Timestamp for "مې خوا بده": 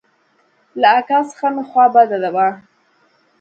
1.53-2.29